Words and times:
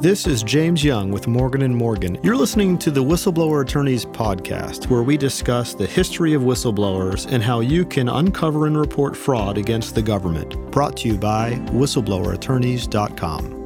This 0.00 0.28
is 0.28 0.44
James 0.44 0.84
Young 0.84 1.10
with 1.10 1.26
Morgan 1.26 1.62
and 1.62 1.74
Morgan. 1.74 2.18
You're 2.22 2.36
listening 2.36 2.78
to 2.78 2.92
the 2.92 3.02
Whistleblower 3.02 3.62
Attorneys 3.62 4.04
podcast, 4.04 4.88
where 4.88 5.02
we 5.02 5.16
discuss 5.16 5.74
the 5.74 5.88
history 5.88 6.34
of 6.34 6.42
whistleblowers 6.42 7.26
and 7.32 7.42
how 7.42 7.58
you 7.58 7.84
can 7.84 8.08
uncover 8.08 8.68
and 8.68 8.78
report 8.78 9.16
fraud 9.16 9.58
against 9.58 9.96
the 9.96 10.02
government. 10.02 10.54
Brought 10.70 10.98
to 10.98 11.08
you 11.08 11.18
by 11.18 11.54
whistleblowerattorneys.com. 11.72 13.57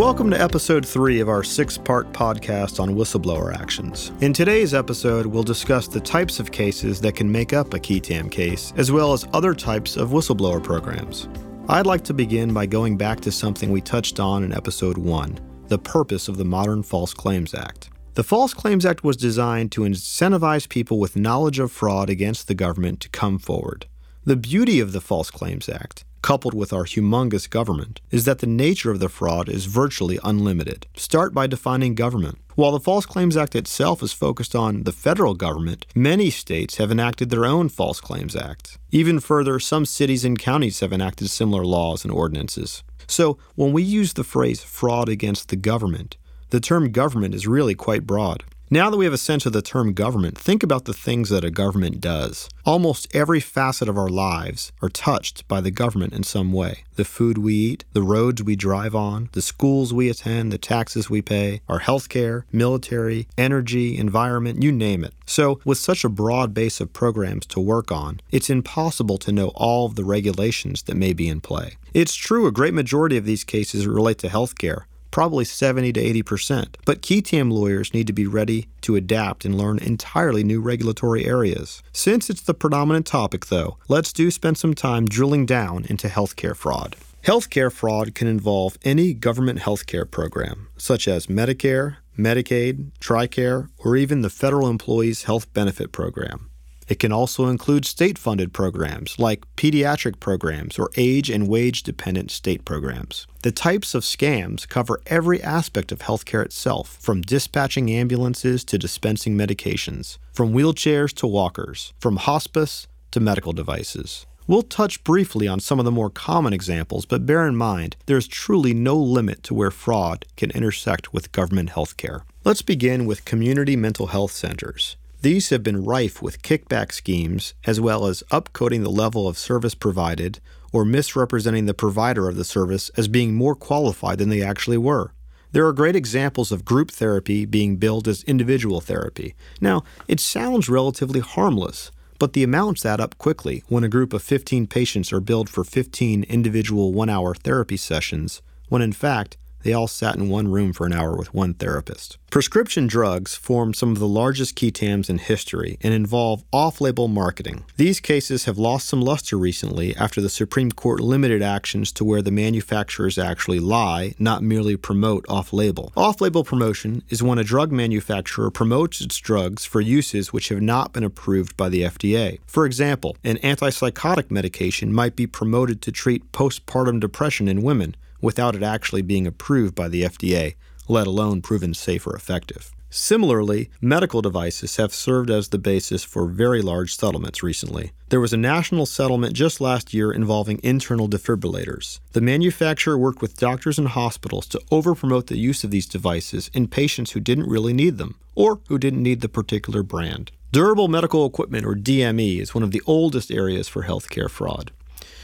Welcome 0.00 0.30
to 0.30 0.40
episode 0.40 0.88
three 0.88 1.20
of 1.20 1.28
our 1.28 1.42
six 1.42 1.76
part 1.76 2.10
podcast 2.14 2.80
on 2.80 2.94
whistleblower 2.94 3.54
actions. 3.54 4.12
In 4.22 4.32
today's 4.32 4.72
episode, 4.72 5.26
we'll 5.26 5.42
discuss 5.42 5.88
the 5.88 6.00
types 6.00 6.40
of 6.40 6.50
cases 6.50 7.02
that 7.02 7.14
can 7.14 7.30
make 7.30 7.52
up 7.52 7.74
a 7.74 7.78
qui 7.78 8.00
tam 8.00 8.30
case, 8.30 8.72
as 8.78 8.90
well 8.90 9.12
as 9.12 9.28
other 9.34 9.52
types 9.52 9.98
of 9.98 10.08
whistleblower 10.08 10.62
programs. 10.62 11.28
I'd 11.68 11.84
like 11.84 12.02
to 12.04 12.14
begin 12.14 12.54
by 12.54 12.64
going 12.64 12.96
back 12.96 13.20
to 13.20 13.30
something 13.30 13.70
we 13.70 13.82
touched 13.82 14.18
on 14.18 14.42
in 14.42 14.54
episode 14.54 14.96
one 14.96 15.38
the 15.68 15.78
purpose 15.78 16.28
of 16.28 16.38
the 16.38 16.46
modern 16.46 16.82
False 16.82 17.12
Claims 17.12 17.52
Act. 17.52 17.90
The 18.14 18.24
False 18.24 18.54
Claims 18.54 18.86
Act 18.86 19.04
was 19.04 19.18
designed 19.18 19.70
to 19.72 19.82
incentivize 19.82 20.66
people 20.66 20.98
with 20.98 21.14
knowledge 21.14 21.58
of 21.58 21.70
fraud 21.70 22.08
against 22.08 22.48
the 22.48 22.54
government 22.54 23.00
to 23.00 23.10
come 23.10 23.38
forward. 23.38 23.84
The 24.24 24.36
beauty 24.36 24.80
of 24.80 24.92
the 24.92 25.02
False 25.02 25.30
Claims 25.30 25.68
Act 25.68 26.06
coupled 26.22 26.54
with 26.54 26.72
our 26.72 26.84
humongous 26.84 27.48
government, 27.48 28.00
is 28.10 28.24
that 28.24 28.38
the 28.38 28.46
nature 28.46 28.90
of 28.90 29.00
the 29.00 29.08
fraud 29.08 29.48
is 29.48 29.66
virtually 29.66 30.18
unlimited. 30.22 30.86
Start 30.94 31.32
by 31.32 31.46
defining 31.46 31.94
government. 31.94 32.38
While 32.54 32.72
the 32.72 32.80
False 32.80 33.06
Claims 33.06 33.36
Act 33.36 33.56
itself 33.56 34.02
is 34.02 34.12
focused 34.12 34.54
on 34.54 34.82
the 34.82 34.92
federal 34.92 35.34
government, 35.34 35.86
many 35.94 36.30
states 36.30 36.76
have 36.76 36.90
enacted 36.90 37.30
their 37.30 37.46
own 37.46 37.68
False 37.68 38.00
Claims 38.00 38.36
Act. 38.36 38.78
Even 38.90 39.20
further, 39.20 39.58
some 39.58 39.86
cities 39.86 40.24
and 40.24 40.38
counties 40.38 40.80
have 40.80 40.92
enacted 40.92 41.30
similar 41.30 41.64
laws 41.64 42.04
and 42.04 42.12
ordinances. 42.12 42.82
So, 43.06 43.38
when 43.54 43.72
we 43.72 43.82
use 43.82 44.12
the 44.12 44.24
phrase 44.24 44.62
fraud 44.62 45.08
against 45.08 45.48
the 45.48 45.56
government, 45.56 46.16
the 46.50 46.60
term 46.60 46.92
government 46.92 47.34
is 47.34 47.46
really 47.46 47.74
quite 47.74 48.06
broad. 48.06 48.44
Now 48.72 48.88
that 48.88 48.96
we 48.96 49.04
have 49.04 49.12
a 49.12 49.18
sense 49.18 49.46
of 49.46 49.52
the 49.52 49.62
term 49.62 49.94
government, 49.94 50.38
think 50.38 50.62
about 50.62 50.84
the 50.84 50.94
things 50.94 51.28
that 51.30 51.44
a 51.44 51.50
government 51.50 52.00
does. 52.00 52.48
Almost 52.64 53.08
every 53.12 53.40
facet 53.40 53.88
of 53.88 53.98
our 53.98 54.08
lives 54.08 54.70
are 54.80 54.88
touched 54.88 55.48
by 55.48 55.60
the 55.60 55.72
government 55.72 56.12
in 56.12 56.22
some 56.22 56.52
way. 56.52 56.84
The 56.94 57.04
food 57.04 57.36
we 57.36 57.52
eat, 57.52 57.84
the 57.94 58.02
roads 58.02 58.44
we 58.44 58.54
drive 58.54 58.94
on, 58.94 59.28
the 59.32 59.42
schools 59.42 59.92
we 59.92 60.08
attend, 60.08 60.52
the 60.52 60.58
taxes 60.58 61.10
we 61.10 61.20
pay, 61.20 61.62
our 61.68 61.80
healthcare, 61.80 62.44
military, 62.52 63.26
energy, 63.36 63.98
environment, 63.98 64.62
you 64.62 64.70
name 64.70 65.02
it. 65.02 65.14
So, 65.26 65.58
with 65.64 65.78
such 65.78 66.04
a 66.04 66.08
broad 66.08 66.54
base 66.54 66.80
of 66.80 66.92
programs 66.92 67.46
to 67.46 67.58
work 67.58 67.90
on, 67.90 68.20
it's 68.30 68.50
impossible 68.50 69.18
to 69.18 69.32
know 69.32 69.48
all 69.56 69.86
of 69.86 69.96
the 69.96 70.04
regulations 70.04 70.84
that 70.84 70.96
may 70.96 71.12
be 71.12 71.28
in 71.28 71.40
play. 71.40 71.76
It's 71.92 72.14
true 72.14 72.46
a 72.46 72.52
great 72.52 72.74
majority 72.74 73.16
of 73.16 73.24
these 73.24 73.42
cases 73.42 73.88
relate 73.88 74.18
to 74.18 74.28
healthcare, 74.28 74.84
probably 75.10 75.44
70 75.44 75.92
to 75.92 76.22
80%. 76.22 76.76
But 76.84 77.02
tam 77.02 77.50
lawyers 77.50 77.94
need 77.94 78.06
to 78.06 78.12
be 78.12 78.26
ready 78.26 78.68
to 78.82 78.96
adapt 78.96 79.44
and 79.44 79.56
learn 79.56 79.78
entirely 79.78 80.44
new 80.44 80.60
regulatory 80.60 81.24
areas. 81.26 81.82
Since 81.92 82.30
it's 82.30 82.42
the 82.42 82.54
predominant 82.54 83.06
topic, 83.06 83.46
though, 83.46 83.78
let's 83.88 84.12
do 84.12 84.30
spend 84.30 84.58
some 84.58 84.74
time 84.74 85.06
drilling 85.06 85.46
down 85.46 85.84
into 85.88 86.08
healthcare 86.08 86.56
fraud. 86.56 86.96
Healthcare 87.24 87.70
fraud 87.70 88.14
can 88.14 88.28
involve 88.28 88.78
any 88.82 89.12
government 89.12 89.60
healthcare 89.60 90.10
program, 90.10 90.68
such 90.78 91.06
as 91.06 91.26
Medicare, 91.26 91.96
Medicaid, 92.18 92.92
TRICARE, 93.00 93.68
or 93.78 93.96
even 93.96 94.22
the 94.22 94.30
Federal 94.30 94.68
Employees 94.68 95.24
Health 95.24 95.52
Benefit 95.52 95.92
Program. 95.92 96.49
It 96.90 96.98
can 96.98 97.12
also 97.12 97.46
include 97.46 97.84
state 97.84 98.18
funded 98.18 98.52
programs 98.52 99.16
like 99.16 99.44
pediatric 99.56 100.18
programs 100.18 100.76
or 100.76 100.90
age 100.96 101.30
and 101.30 101.46
wage 101.46 101.84
dependent 101.84 102.32
state 102.32 102.64
programs. 102.64 103.28
The 103.42 103.52
types 103.52 103.94
of 103.94 104.02
scams 104.02 104.68
cover 104.68 105.00
every 105.06 105.40
aspect 105.40 105.92
of 105.92 106.00
healthcare 106.00 106.44
itself, 106.44 106.98
from 107.00 107.20
dispatching 107.22 107.92
ambulances 107.92 108.64
to 108.64 108.76
dispensing 108.76 109.38
medications, 109.38 110.18
from 110.32 110.52
wheelchairs 110.52 111.14
to 111.18 111.28
walkers, 111.28 111.94
from 112.00 112.16
hospice 112.16 112.88
to 113.12 113.20
medical 113.20 113.52
devices. 113.52 114.26
We'll 114.48 114.62
touch 114.62 115.04
briefly 115.04 115.46
on 115.46 115.60
some 115.60 115.78
of 115.78 115.84
the 115.84 115.92
more 115.92 116.10
common 116.10 116.52
examples, 116.52 117.06
but 117.06 117.24
bear 117.24 117.46
in 117.46 117.54
mind 117.54 117.94
there's 118.06 118.26
truly 118.26 118.74
no 118.74 118.96
limit 118.96 119.44
to 119.44 119.54
where 119.54 119.70
fraud 119.70 120.24
can 120.36 120.50
intersect 120.50 121.14
with 121.14 121.30
government 121.30 121.70
healthcare. 121.70 122.22
Let's 122.42 122.62
begin 122.62 123.06
with 123.06 123.24
community 123.24 123.76
mental 123.76 124.08
health 124.08 124.32
centers. 124.32 124.96
These 125.22 125.50
have 125.50 125.62
been 125.62 125.84
rife 125.84 126.22
with 126.22 126.40
kickback 126.40 126.92
schemes, 126.92 127.52
as 127.66 127.78
well 127.78 128.06
as 128.06 128.22
upcoding 128.30 128.82
the 128.82 128.90
level 128.90 129.28
of 129.28 129.36
service 129.36 129.74
provided 129.74 130.40
or 130.72 130.82
misrepresenting 130.86 131.66
the 131.66 131.74
provider 131.74 132.26
of 132.26 132.36
the 132.36 132.44
service 132.44 132.90
as 132.96 133.06
being 133.06 133.34
more 133.34 133.54
qualified 133.54 134.16
than 134.16 134.30
they 134.30 134.40
actually 134.40 134.78
were. 134.78 135.12
There 135.52 135.66
are 135.66 135.74
great 135.74 135.94
examples 135.94 136.50
of 136.50 136.64
group 136.64 136.90
therapy 136.90 137.44
being 137.44 137.76
billed 137.76 138.08
as 138.08 138.22
individual 138.22 138.80
therapy. 138.80 139.34
Now, 139.60 139.82
it 140.08 140.20
sounds 140.20 140.70
relatively 140.70 141.20
harmless, 141.20 141.90
but 142.18 142.32
the 142.32 142.44
amounts 142.44 142.86
add 142.86 143.00
up 143.00 143.18
quickly 143.18 143.62
when 143.68 143.84
a 143.84 143.88
group 143.90 144.14
of 144.14 144.22
15 144.22 144.68
patients 144.68 145.12
are 145.12 145.20
billed 145.20 145.50
for 145.50 145.64
15 145.64 146.22
individual 146.24 146.94
one 146.94 147.10
hour 147.10 147.34
therapy 147.34 147.76
sessions, 147.76 148.40
when 148.70 148.80
in 148.80 148.92
fact, 148.92 149.36
they 149.62 149.72
all 149.72 149.88
sat 149.88 150.16
in 150.16 150.28
one 150.28 150.48
room 150.48 150.72
for 150.72 150.86
an 150.86 150.92
hour 150.92 151.16
with 151.16 151.34
one 151.34 151.54
therapist. 151.54 152.18
Prescription 152.30 152.86
drugs 152.86 153.34
form 153.34 153.74
some 153.74 153.90
of 153.90 153.98
the 153.98 154.06
largest 154.06 154.54
qui 154.54 154.70
tams 154.70 155.10
in 155.10 155.18
history 155.18 155.78
and 155.82 155.92
involve 155.92 156.44
off 156.52 156.80
label 156.80 157.08
marketing. 157.08 157.64
These 157.76 157.98
cases 157.98 158.44
have 158.44 158.56
lost 158.56 158.86
some 158.86 159.00
luster 159.00 159.36
recently 159.36 159.96
after 159.96 160.20
the 160.20 160.28
Supreme 160.28 160.70
Court 160.70 161.00
limited 161.00 161.42
actions 161.42 161.90
to 161.92 162.04
where 162.04 162.22
the 162.22 162.30
manufacturers 162.30 163.18
actually 163.18 163.58
lie, 163.58 164.14
not 164.18 164.44
merely 164.44 164.76
promote 164.76 165.26
off 165.28 165.52
label. 165.52 165.92
Off 165.96 166.20
label 166.20 166.44
promotion 166.44 167.02
is 167.08 167.22
when 167.22 167.38
a 167.38 167.44
drug 167.44 167.72
manufacturer 167.72 168.50
promotes 168.50 169.00
its 169.00 169.18
drugs 169.18 169.64
for 169.64 169.80
uses 169.80 170.32
which 170.32 170.50
have 170.50 170.62
not 170.62 170.92
been 170.92 171.04
approved 171.04 171.56
by 171.56 171.68
the 171.68 171.82
FDA. 171.82 172.38
For 172.46 172.64
example, 172.64 173.16
an 173.24 173.38
antipsychotic 173.38 174.30
medication 174.30 174.92
might 174.92 175.16
be 175.16 175.26
promoted 175.26 175.82
to 175.82 175.92
treat 175.92 176.30
postpartum 176.30 177.00
depression 177.00 177.48
in 177.48 177.62
women 177.62 177.96
without 178.20 178.54
it 178.54 178.62
actually 178.62 179.02
being 179.02 179.26
approved 179.26 179.74
by 179.74 179.88
the 179.88 180.02
FDA, 180.02 180.54
let 180.88 181.06
alone 181.06 181.40
proven 181.40 181.74
safe 181.74 182.06
or 182.06 182.14
effective. 182.14 182.72
Similarly, 182.92 183.70
medical 183.80 184.20
devices 184.20 184.74
have 184.74 184.92
served 184.92 185.30
as 185.30 185.48
the 185.48 185.58
basis 185.58 186.02
for 186.02 186.26
very 186.26 186.60
large 186.60 186.96
settlements 186.96 187.40
recently. 187.40 187.92
There 188.08 188.18
was 188.18 188.32
a 188.32 188.36
national 188.36 188.84
settlement 188.84 189.32
just 189.32 189.60
last 189.60 189.94
year 189.94 190.10
involving 190.10 190.58
internal 190.64 191.08
defibrillators. 191.08 192.00
The 192.14 192.20
manufacturer 192.20 192.98
worked 192.98 193.22
with 193.22 193.38
doctors 193.38 193.78
and 193.78 193.86
hospitals 193.86 194.48
to 194.48 194.62
overpromote 194.72 195.28
the 195.28 195.38
use 195.38 195.62
of 195.62 195.70
these 195.70 195.86
devices 195.86 196.50
in 196.52 196.66
patients 196.66 197.12
who 197.12 197.20
didn't 197.20 197.48
really 197.48 197.72
need 197.72 197.98
them, 197.98 198.18
or 198.34 198.58
who 198.66 198.76
didn't 198.76 199.04
need 199.04 199.20
the 199.20 199.28
particular 199.28 199.84
brand. 199.84 200.32
Durable 200.50 200.88
medical 200.88 201.24
equipment, 201.24 201.64
or 201.64 201.76
DME, 201.76 202.40
is 202.40 202.56
one 202.56 202.64
of 202.64 202.72
the 202.72 202.82
oldest 202.86 203.30
areas 203.30 203.68
for 203.68 203.84
healthcare 203.84 204.28
fraud. 204.28 204.72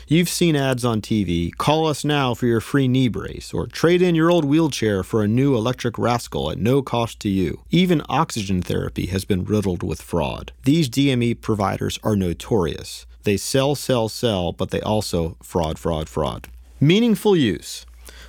You've 0.09 0.29
seen 0.29 0.55
ads 0.55 0.85
on 0.85 1.01
TV 1.01 1.53
call 1.57 1.89
us 1.89 2.05
now 2.05 2.33
for 2.33 2.47
your 2.47 2.61
free 2.61 2.87
knee 2.87 3.09
brace, 3.09 3.53
or 3.53 3.67
trade 3.67 4.01
in 4.01 4.15
your 4.15 4.31
old 4.31 4.45
wheelchair 4.45 5.03
for 5.03 5.21
a 5.21 5.27
new 5.27 5.57
electric 5.57 5.99
rascal 5.99 6.49
at 6.53 6.59
no 6.59 6.81
cost 6.81 7.19
to 7.21 7.29
you. 7.29 7.63
Even 7.73 8.01
oxygen 8.09 8.63
therapy 8.63 9.07
has 9.07 9.25
been 9.25 9.45
riddled 9.45 9.83
with 9.83 10.01
fraud. 10.01 10.53
These 10.63 10.89
DME 10.91 11.41
providers 11.41 11.99
are 12.05 12.15
notorious. 12.15 13.05
They 13.25 13.37
sell, 13.37 13.75
sell, 13.75 14.09
sell, 14.09 14.53
but 14.53 14.71
they 14.71 14.81
also 14.81 15.39
fraud, 15.43 15.77
fraud, 15.77 16.09
fraud. 16.09 16.47
Meaningful 16.79 17.35
use. 17.35 17.85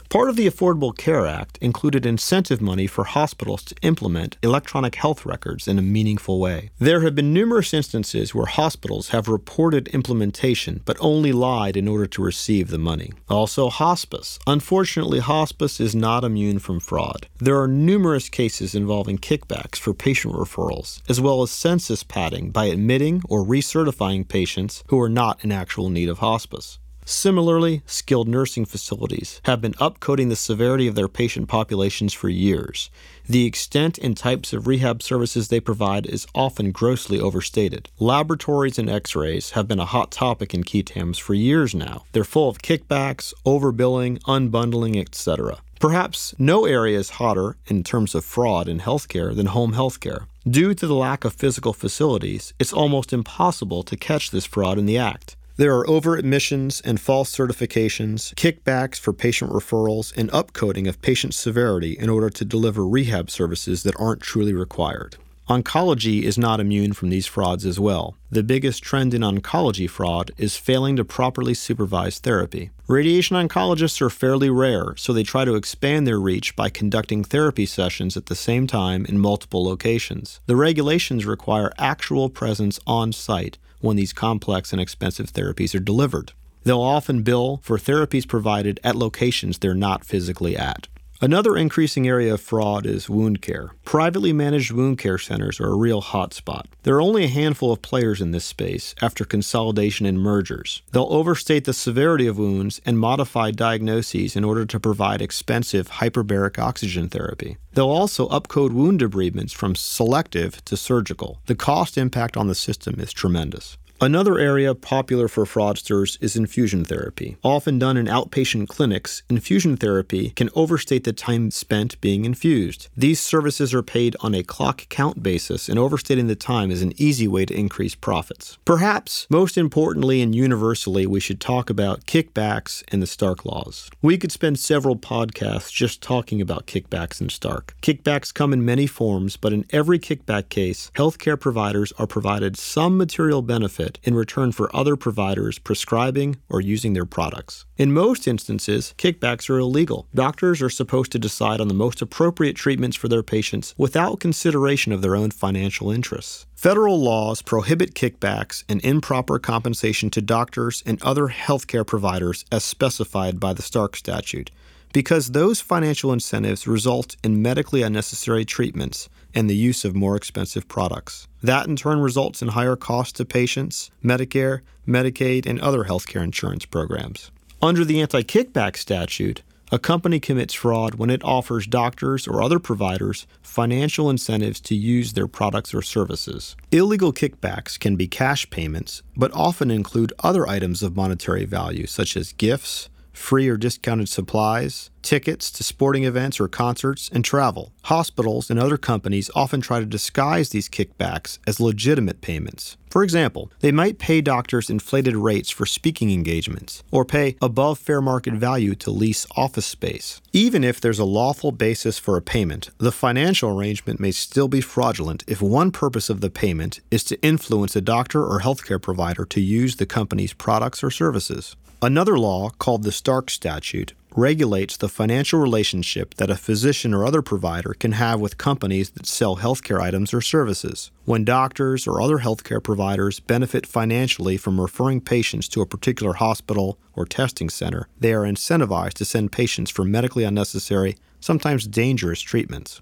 Part 0.10 0.30
of 0.30 0.38
the 0.38 0.48
Affordable 0.50 0.98
Care 0.98 1.28
Act 1.28 1.58
included 1.60 2.06
incentive 2.06 2.62
money 2.62 2.88
for 2.88 3.04
hospitals 3.04 3.62
to 3.66 3.76
implement 3.82 4.38
electronic 4.42 4.96
health 4.96 5.26
records 5.26 5.68
in 5.68 5.78
a 5.78 5.82
meaningful 5.82 6.40
way. 6.40 6.70
There 6.80 7.02
have 7.02 7.14
been 7.14 7.34
numerous 7.34 7.74
instances 7.74 8.34
where 8.34 8.46
hospitals 8.46 9.10
have 9.10 9.28
reported 9.28 9.90
implementation 9.90 10.82
but 10.86 10.96
only 11.02 11.34
lied 11.34 11.76
in 11.76 11.90
order 11.90 12.08
to 12.08 12.24
receive 12.24 12.70
the 12.70 12.78
money. 12.78 13.12
Also, 13.28 13.68
hospice. 13.68 14.40
Unfortunately, 14.48 15.20
hospice 15.20 15.82
is 15.82 15.94
not 15.94 16.24
immune 16.24 16.60
from 16.60 16.80
fraud. 16.80 17.28
There 17.40 17.60
are 17.60 17.68
numerous 17.68 18.30
cases 18.30 18.74
involving 18.74 19.18
kickbacks 19.18 19.76
for 19.76 19.94
patient 19.94 20.36
referrals, 20.36 21.02
as 21.10 21.20
well 21.20 21.42
as 21.42 21.52
census 21.52 22.04
padding 22.04 22.52
by 22.52 22.66
admitting 22.66 23.24
or 23.28 23.44
recertifying 23.44 24.26
patients 24.26 24.86
who 24.88 25.02
are 25.02 25.10
not 25.10 25.44
in 25.44 25.52
actual 25.52 25.90
need 25.90 26.08
of 26.08 26.20
hospice. 26.20 26.80
Similarly, 27.10 27.84
skilled 27.86 28.28
nursing 28.28 28.66
facilities 28.66 29.40
have 29.46 29.62
been 29.62 29.76
upcoding 29.76 30.28
the 30.28 30.36
severity 30.36 30.88
of 30.88 30.96
their 30.96 31.08
patient 31.08 31.48
populations 31.48 32.12
for 32.12 32.28
years. 32.28 32.90
The 33.30 33.46
extent 33.46 33.98
and 33.98 34.18
types 34.18 34.52
of 34.52 34.68
rehab 34.68 35.02
services 35.02 35.48
they 35.48 35.62
provide 35.62 36.06
is 36.06 36.28
often 36.36 36.74
grossly 36.74 37.18
overstated. 37.18 37.88
Laboratories 37.98 38.78
and 38.78 38.90
x 38.90 39.16
rays 39.16 39.52
have 39.52 39.70
been 39.70 39.80
a 39.80 39.86
hot 39.86 40.12
topic 40.12 40.54
in 40.54 40.66
qui 40.66 40.84
tams 40.84 41.18
for 41.18 41.34
years 41.34 41.74
now. 41.74 42.04
They're 42.12 42.26
full 42.26 42.50
of 42.50 42.58
kickbacks, 42.58 43.34
overbilling, 43.46 44.20
unbundling, 44.24 45.00
etc. 45.00 45.60
Perhaps 45.80 46.36
no 46.38 46.66
area 46.66 47.00
is 47.00 47.12
hotter 47.12 47.56
in 47.68 47.86
terms 47.86 48.16
of 48.16 48.26
fraud 48.26 48.68
in 48.68 48.82
healthcare 48.82 49.34
than 49.34 49.46
home 49.46 49.76
healthcare. 49.76 50.26
Due 50.46 50.74
to 50.74 50.86
the 50.86 50.94
lack 50.94 51.24
of 51.24 51.32
physical 51.32 51.72
facilities, 51.72 52.54
it's 52.60 52.74
almost 52.74 53.14
impossible 53.14 53.84
to 53.84 53.96
catch 53.96 54.30
this 54.30 54.46
fraud 54.46 54.78
in 54.78 54.86
the 54.86 54.98
act. 54.98 55.37
There 55.58 55.76
are 55.76 55.86
overadmissions 55.86 56.84
and 56.86 57.02
false 57.02 57.36
certifications, 57.36 58.32
kickbacks 58.36 59.00
for 59.00 59.12
patient 59.12 59.52
referrals, 59.52 60.16
and 60.16 60.30
upcoding 60.30 60.88
of 60.88 61.02
patient 61.02 61.34
severity 61.34 61.98
in 61.98 62.10
order 62.12 62.30
to 62.30 62.46
deliver 62.46 62.88
rehab 62.88 63.32
services 63.32 63.82
that 63.82 64.00
aren't 64.00 64.22
truly 64.22 64.54
required. 64.54 65.16
Oncology 65.50 66.22
is 66.22 66.38
not 66.38 66.60
immune 66.60 66.94
from 66.94 67.10
these 67.10 67.26
frauds 67.26 67.66
as 67.66 67.80
well. 67.80 68.16
The 68.30 68.44
biggest 68.44 68.84
trend 68.84 69.16
in 69.16 69.24
oncology 69.24 69.90
fraud 69.90 70.30
is 70.38 70.58
failing 70.58 70.96
to 70.98 71.04
properly 71.04 71.56
supervise 71.56 72.20
therapy. 72.20 72.70
Radiation 72.88 73.36
oncologists 73.36 74.00
are 74.00 74.12
fairly 74.12 74.52
rare, 74.52 74.96
so 74.96 75.12
they 75.12 75.24
try 75.24 75.44
to 75.44 75.56
expand 75.56 76.06
their 76.06 76.20
reach 76.20 76.56
by 76.56 76.70
conducting 76.70 77.24
therapy 77.24 77.66
sessions 77.66 78.16
at 78.16 78.28
the 78.28 78.36
same 78.36 78.68
time 78.68 79.06
in 79.06 79.18
multiple 79.18 79.64
locations. 79.64 80.40
The 80.46 80.56
regulations 80.56 81.26
require 81.26 81.74
actual 81.80 82.30
presence 82.30 82.80
on 82.86 83.12
site 83.12 83.58
when 83.80 83.96
these 83.96 84.14
complex 84.14 84.72
and 84.72 84.82
expensive 84.82 85.32
therapies 85.32 85.76
are 85.76 85.80
delivered. 85.80 86.34
They'll 86.64 86.82
often 86.82 87.24
bill 87.24 87.60
for 87.64 87.78
therapies 87.78 88.28
provided 88.28 88.80
at 88.84 88.96
locations 88.96 89.58
they're 89.58 89.74
not 89.74 90.04
physically 90.04 90.58
at. 90.58 90.88
Another 91.20 91.58
increasing 91.58 92.08
area 92.08 92.36
of 92.36 92.42
fraud 92.42 92.86
is 92.86 93.10
wound 93.10 93.42
care. 93.42 93.72
Privately 93.84 94.32
managed 94.32 94.72
wound 94.72 95.00
care 95.00 95.18
centers 95.18 95.60
are 95.60 95.70
a 95.70 95.76
real 95.76 96.00
hotspot. 96.00 96.66
There 96.84 96.94
are 96.96 97.02
only 97.02 97.24
a 97.24 97.28
handful 97.28 97.72
of 97.72 97.82
players 97.82 98.22
in 98.22 98.30
this 98.30 98.46
space 98.46 98.94
after 99.02 99.26
consolidation 99.26 100.06
and 100.06 100.20
mergers. 100.20 100.84
They'll 100.92 101.08
overstate 101.10 101.66
the 101.66 101.74
severity 101.74 102.28
of 102.28 102.38
wounds 102.38 102.80
and 102.86 103.00
modify 103.00 103.50
diagnoses 103.50 104.36
in 104.36 104.44
order 104.44 104.64
to 104.68 104.80
provide 104.80 105.24
expensive 105.24 105.90
hyperbaric 105.90 106.60
oxygen 106.60 107.10
therapy. 107.10 107.58
They'll 107.74 107.90
also 107.90 108.30
upcode 108.30 108.74
wound 108.74 109.00
debridements 109.00 109.56
from 109.56 109.74
selective 109.74 110.64
to 110.66 110.78
surgical. 110.78 111.40
The 111.48 111.56
cost 111.56 111.98
impact 111.98 112.38
on 112.38 112.48
the 112.48 112.56
system 112.56 113.00
is 113.00 113.12
tremendous. 113.12 113.80
Another 114.00 114.38
area 114.38 114.76
popular 114.76 115.28
for 115.28 115.44
fraudsters 115.46 116.20
is 116.22 116.36
infusion 116.36 116.86
therapy. 116.86 117.36
Often 117.44 117.80
done 117.80 117.98
in 117.98 118.06
outpatient 118.06 118.68
clinics, 118.68 119.24
infusion 119.28 119.76
therapy 119.76 120.30
can 120.36 120.52
overstate 120.54 121.04
the 121.04 121.14
time 121.14 121.50
spent 121.50 122.00
being 122.00 122.24
infused. 122.24 122.90
These 122.96 123.20
services 123.20 123.74
are 123.74 123.82
paid 123.82 124.16
on 124.20 124.36
a 124.36 124.44
clock 124.44 124.88
count 124.90 125.24
basis, 125.24 125.68
and 125.68 125.80
overstating 125.80 126.28
the 126.28 126.36
time 126.36 126.70
is 126.70 126.84
an 126.84 126.94
easy 126.98 127.28
way 127.28 127.46
to 127.46 127.58
increase 127.58 127.96
profits. 127.96 128.60
Perhaps 128.66 129.26
most 129.32 129.58
importantly 129.58 130.22
and 130.22 130.36
universally, 130.36 131.08
we 131.08 131.20
should 131.20 131.42
talk 131.42 131.72
about 131.72 132.06
kickbacks 132.06 132.84
and 132.90 133.02
the 133.02 133.08
Stark 133.08 133.46
laws. 133.46 133.90
We 134.04 134.20
could 134.20 134.32
spend 134.32 134.60
several 134.60 134.96
podcasts 134.96 135.72
just 135.72 136.04
talking 136.04 136.40
about 136.40 136.68
kickbacks 136.68 137.20
and 137.20 137.32
Stark. 137.32 137.74
Kickbacks 137.82 138.32
come 138.32 138.54
in 138.54 138.64
many 138.64 138.86
forms, 138.86 139.38
but 139.38 139.54
in 139.54 139.66
every 139.72 139.98
kickback 139.98 140.50
case, 140.50 140.92
healthcare 140.94 141.40
providers 141.40 141.92
are 141.98 142.06
provided 142.06 142.58
some 142.58 142.96
material 142.96 143.42
benefit 143.42 143.87
benefit 143.88 144.08
in 144.08 144.16
return 144.16 144.52
for 144.52 144.76
other 144.76 144.96
providers 144.96 145.60
prescribing 145.60 146.38
or 146.50 146.62
using 146.62 146.94
their 146.94 147.06
products. 147.06 147.66
In 147.78 147.94
most 147.94 148.28
instances, 148.28 148.94
kickbacks 148.98 149.50
are 149.50 149.60
illegal. 149.60 150.08
Doctors 150.14 150.62
are 150.62 150.70
supposed 150.70 151.12
to 151.12 151.20
decide 151.20 151.62
on 151.62 151.68
the 151.68 151.74
most 151.74 152.02
appropriate 152.02 152.56
treatments 152.56 152.98
for 152.98 153.08
their 153.08 153.24
patients 153.24 153.74
without 153.78 154.20
consideration 154.20 154.94
of 154.94 155.02
their 155.02 155.16
own 155.16 155.32
financial 155.32 155.92
interests. 155.92 156.46
Federal 156.56 157.00
laws 157.00 157.42
prohibit 157.42 157.94
kickbacks 157.94 158.64
and 158.68 158.84
improper 158.84 159.40
compensation 159.40 160.10
to 160.10 160.22
doctors 160.22 160.84
and 160.86 161.02
other 161.02 161.28
healthcare 161.28 161.86
providers 161.86 162.46
as 162.52 162.64
specified 162.64 163.40
by 163.40 163.54
the 163.54 163.62
Stark 163.62 163.96
statute 163.96 164.52
because 164.94 165.32
those 165.32 165.62
financial 165.62 166.14
incentives 166.14 166.66
result 166.66 167.16
in 167.24 167.42
medically 167.42 167.84
unnecessary 167.84 168.46
treatments 168.46 169.10
and 169.38 169.48
the 169.48 169.56
use 169.56 169.86
of 169.86 169.96
more 169.96 170.16
expensive 170.16 170.68
products. 170.68 171.28
That 171.44 171.68
in 171.68 171.76
turn 171.76 172.00
results 172.00 172.42
in 172.42 172.48
higher 172.48 172.76
costs 172.76 173.14
to 173.14 173.24
patients, 173.24 173.92
Medicare, 174.04 174.62
Medicaid, 174.88 175.46
and 175.46 175.60
other 175.60 175.84
healthcare 175.84 176.24
insurance 176.24 176.66
programs. 176.66 177.30
Under 177.62 177.86
the 177.86 178.02
anti 178.02 178.24
kickback 178.24 178.76
statute, 178.76 179.44
a 179.72 179.78
company 179.78 180.20
commits 180.20 180.56
fraud 180.56 180.96
when 180.96 181.12
it 181.12 181.24
offers 181.24 181.68
doctors 181.68 182.28
or 182.28 182.42
other 182.42 182.58
providers 182.58 183.28
financial 183.44 184.10
incentives 184.10 184.60
to 184.62 184.74
use 184.74 185.14
their 185.14 185.28
products 185.28 185.72
or 185.72 185.84
services. 185.84 186.56
Illegal 186.72 187.14
kickbacks 187.14 187.80
can 187.80 187.96
be 187.96 188.08
cash 188.08 188.50
payments, 188.50 189.04
but 189.16 189.32
often 189.36 189.70
include 189.70 190.14
other 190.24 190.48
items 190.48 190.82
of 190.82 190.96
monetary 190.96 191.46
value, 191.46 191.86
such 191.86 192.18
as 192.18 192.34
gifts, 192.34 192.90
free 193.18 193.50
or 193.50 193.58
discounted 193.58 194.08
supplies, 194.08 194.90
tickets 195.02 195.52
to 195.52 195.64
sporting 195.64 196.04
events 196.04 196.40
or 196.40 196.48
concerts, 196.48 197.10
and 197.12 197.26
travel. 197.26 197.74
Hospitals 197.84 198.50
and 198.50 198.60
other 198.60 198.78
companies 198.78 199.32
often 199.36 199.60
try 199.60 199.80
to 199.80 199.86
disguise 199.86 200.50
these 200.50 200.70
kickbacks 200.70 201.40
as 201.48 201.60
legitimate 201.60 202.22
payments. 202.22 202.78
For 202.90 203.04
example, 203.04 203.52
they 203.60 203.72
might 203.72 204.00
pay 204.00 204.22
doctors 204.22 204.70
inflated 204.70 205.16
rates 205.16 205.50
for 205.50 205.66
speaking 205.66 206.12
engagements, 206.12 206.84
or 206.92 207.06
pay 207.06 207.36
above 207.42 207.80
fair 207.80 208.02
market 208.02 208.34
value 208.34 208.76
to 208.76 208.92
lease 208.92 209.28
office 209.36 209.66
space. 209.66 210.22
Even 210.32 210.64
if 210.64 210.80
there's 210.80 211.00
a 211.00 211.06
lawful 211.06 211.52
basis 211.52 212.00
for 212.00 212.18
a 212.18 212.22
payment, 212.22 212.70
the 212.78 212.92
financial 212.92 213.50
arrangement 213.50 214.00
may 214.00 214.12
still 214.12 214.48
be 214.48 214.62
fraudulent 214.62 215.24
if 215.28 215.42
one 215.42 215.72
purpose 215.72 216.10
of 216.10 216.22
the 216.22 216.30
payment 216.30 216.80
is 216.92 217.04
to 217.04 217.22
influence 217.22 217.76
a 217.76 217.82
doctor 217.82 218.24
or 218.26 218.42
healthcare 218.42 218.82
provider 218.82 219.26
to 219.26 219.42
use 219.42 219.76
the 219.76 219.86
company's 219.86 220.34
products 220.34 220.84
or 220.84 220.92
services. 220.92 221.56
Another 221.80 222.18
law, 222.18 222.50
called 222.50 222.82
the 222.82 222.92
Stark 222.92 223.30
Statute, 223.30 223.94
regulates 224.16 224.78
the 224.78 224.90
financial 224.90 225.40
relationship 225.40 226.16
that 226.16 226.32
a 226.32 226.36
physician 226.36 226.92
or 226.92 227.06
other 227.06 227.22
provider 227.22 227.76
can 227.76 227.92
have 227.92 228.20
with 228.20 228.40
companies 228.40 228.90
that 228.92 229.06
sell 229.06 229.38
healthcare 229.38 229.80
items 229.80 230.12
or 230.12 230.20
services. 230.20 230.90
When 231.06 231.24
doctors 231.24 231.86
or 231.86 232.02
other 232.02 232.18
healthcare 232.18 232.64
providers 232.64 233.20
benefit 233.20 233.68
financially 233.68 234.38
from 234.38 234.60
referring 234.60 235.02
patients 235.02 235.48
to 235.50 235.62
a 235.62 235.68
particular 235.68 236.14
hospital 236.14 236.80
or 236.96 237.06
testing 237.06 237.48
center, 237.48 237.88
they 238.00 238.12
are 238.12 238.24
incentivized 238.24 238.94
to 238.94 239.06
send 239.06 239.32
patients 239.32 239.70
for 239.70 239.86
medically 239.86 240.24
unnecessary, 240.24 240.96
sometimes 241.20 241.68
dangerous 241.68 242.22
treatments. 242.22 242.82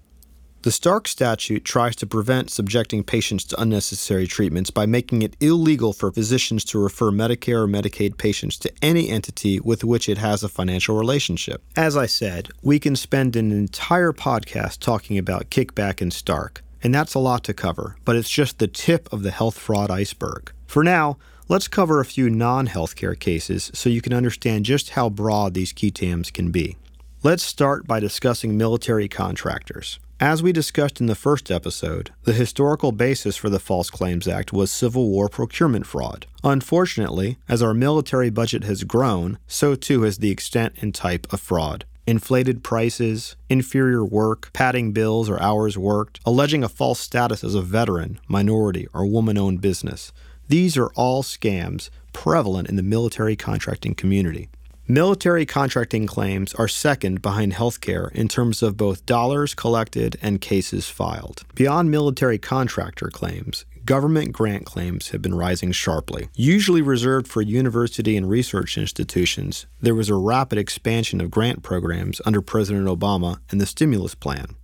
The 0.66 0.72
Stark 0.72 1.06
statute 1.06 1.64
tries 1.64 1.94
to 1.94 2.08
prevent 2.08 2.50
subjecting 2.50 3.04
patients 3.04 3.44
to 3.44 3.60
unnecessary 3.62 4.26
treatments 4.26 4.72
by 4.72 4.84
making 4.84 5.22
it 5.22 5.36
illegal 5.38 5.92
for 5.92 6.10
physicians 6.10 6.64
to 6.64 6.80
refer 6.80 7.12
Medicare 7.12 7.62
or 7.62 7.68
Medicaid 7.68 8.18
patients 8.18 8.58
to 8.58 8.72
any 8.82 9.08
entity 9.08 9.60
with 9.60 9.84
which 9.84 10.08
it 10.08 10.18
has 10.18 10.42
a 10.42 10.48
financial 10.48 10.96
relationship. 10.96 11.62
As 11.76 11.96
I 11.96 12.06
said, 12.06 12.48
we 12.62 12.80
can 12.80 12.96
spend 12.96 13.36
an 13.36 13.52
entire 13.52 14.12
podcast 14.12 14.80
talking 14.80 15.18
about 15.18 15.50
kickback 15.50 16.00
and 16.00 16.12
Stark, 16.12 16.64
and 16.82 16.92
that's 16.92 17.14
a 17.14 17.20
lot 17.20 17.44
to 17.44 17.54
cover, 17.54 17.94
but 18.04 18.16
it's 18.16 18.28
just 18.28 18.58
the 18.58 18.66
tip 18.66 19.08
of 19.12 19.22
the 19.22 19.30
health 19.30 19.56
fraud 19.56 19.92
iceberg. 19.92 20.50
For 20.66 20.82
now, 20.82 21.16
let's 21.46 21.68
cover 21.68 22.00
a 22.00 22.04
few 22.04 22.28
non 22.28 22.66
healthcare 22.66 23.16
cases 23.16 23.70
so 23.72 23.88
you 23.88 24.00
can 24.00 24.12
understand 24.12 24.64
just 24.64 24.90
how 24.90 25.10
broad 25.10 25.54
these 25.54 25.72
TAMs 25.72 26.32
can 26.32 26.50
be. 26.50 26.76
Let's 27.22 27.44
start 27.44 27.86
by 27.86 28.00
discussing 28.00 28.56
military 28.56 29.06
contractors. 29.06 30.00
As 30.20 30.42
we 30.42 30.50
discussed 30.50 30.98
in 30.98 31.08
the 31.08 31.14
first 31.14 31.50
episode, 31.50 32.10
the 32.22 32.32
historical 32.32 32.90
basis 32.90 33.36
for 33.36 33.50
the 33.50 33.60
False 33.60 33.90
Claims 33.90 34.26
Act 34.26 34.50
was 34.50 34.72
Civil 34.72 35.10
War 35.10 35.28
procurement 35.28 35.86
fraud. 35.86 36.24
Unfortunately, 36.42 37.36
as 37.50 37.62
our 37.62 37.74
military 37.74 38.30
budget 38.30 38.64
has 38.64 38.84
grown, 38.84 39.38
so 39.46 39.74
too 39.74 40.02
has 40.02 40.16
the 40.16 40.30
extent 40.30 40.72
and 40.80 40.94
type 40.94 41.30
of 41.34 41.40
fraud. 41.40 41.84
Inflated 42.06 42.64
prices, 42.64 43.36
inferior 43.50 44.06
work, 44.06 44.50
padding 44.54 44.92
bills 44.92 45.28
or 45.28 45.38
hours 45.42 45.76
worked, 45.76 46.18
alleging 46.24 46.64
a 46.64 46.68
false 46.70 46.98
status 46.98 47.44
as 47.44 47.54
a 47.54 47.60
veteran, 47.60 48.18
minority, 48.26 48.88
or 48.94 49.04
woman 49.04 49.36
owned 49.36 49.60
business. 49.60 50.14
These 50.48 50.78
are 50.78 50.92
all 50.94 51.24
scams 51.24 51.90
prevalent 52.14 52.70
in 52.70 52.76
the 52.76 52.82
military 52.82 53.36
contracting 53.36 53.94
community. 53.94 54.48
Military 54.88 55.44
contracting 55.44 56.06
claims 56.06 56.54
are 56.54 56.68
second 56.68 57.20
behind 57.20 57.54
healthcare 57.54 58.12
in 58.12 58.28
terms 58.28 58.62
of 58.62 58.76
both 58.76 59.04
dollars 59.04 59.52
collected 59.52 60.16
and 60.22 60.40
cases 60.40 60.88
filed. 60.88 61.42
Beyond 61.56 61.90
military 61.90 62.38
contractor 62.38 63.08
claims, 63.08 63.64
government 63.84 64.30
grant 64.30 64.64
claims 64.64 65.08
have 65.08 65.20
been 65.20 65.34
rising 65.34 65.72
sharply. 65.72 66.28
Usually 66.36 66.82
reserved 66.82 67.26
for 67.26 67.42
university 67.42 68.16
and 68.16 68.30
research 68.30 68.78
institutions, 68.78 69.66
there 69.80 69.96
was 69.96 70.08
a 70.08 70.14
rapid 70.14 70.56
expansion 70.56 71.20
of 71.20 71.32
grant 71.32 71.64
programs 71.64 72.20
under 72.24 72.40
President 72.40 72.86
Obama 72.86 73.40
and 73.50 73.60
the 73.60 73.66
stimulus 73.66 74.14
plan. 74.14 74.54